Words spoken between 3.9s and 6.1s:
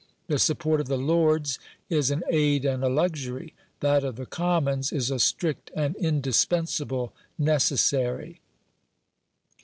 of the Commons is a strict and